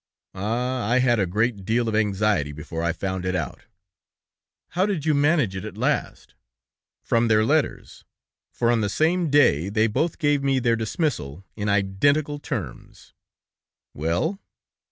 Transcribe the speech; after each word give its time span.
Ah! 0.33 0.87
I 0.89 0.97
had 0.97 1.19
a 1.19 1.27
great 1.27 1.63
deal 1.63 1.87
of 1.87 1.93
anxiety 1.93 2.51
before 2.53 2.81
I 2.81 2.91
found 2.91 3.23
it 3.23 3.35
out." 3.35 3.65
"How 4.69 4.87
did 4.87 5.05
you 5.05 5.13
manage 5.13 5.55
it 5.55 5.63
at 5.63 5.77
last?" 5.77 6.33
"From 7.03 7.27
their 7.27 7.45
letters, 7.45 8.03
for 8.51 8.71
on 8.71 8.81
the 8.81 8.89
same 8.89 9.29
day 9.29 9.69
they 9.69 9.85
both 9.85 10.17
gave 10.17 10.41
me 10.41 10.57
their 10.57 10.75
dismissal 10.75 11.45
in 11.55 11.69
identical 11.69 12.39
terms." 12.39 13.13
"Well?" 13.93 14.41